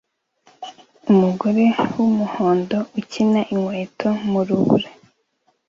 Umugore 1.11 1.65
wumuhondo 1.93 2.77
ukina 2.99 3.41
inkweto 3.53 4.07
mu 4.29 4.39
rubura 4.47 4.89